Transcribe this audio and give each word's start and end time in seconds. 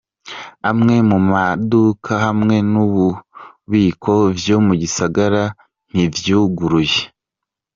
Amwe 0.69 0.95
mu 1.09 1.17
maduka 1.31 2.11
hamwe 2.25 2.55
n'ububiko 2.71 4.13
vyo 4.39 4.57
mu 4.65 4.73
gisagara 4.81 5.43
ntivyuguruye. 5.89 7.01